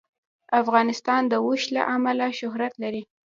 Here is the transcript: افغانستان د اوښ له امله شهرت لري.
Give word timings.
افغانستان 0.61 1.21
د 1.27 1.33
اوښ 1.45 1.63
له 1.75 1.81
امله 1.95 2.27
شهرت 2.39 2.73
لري. 2.83 3.03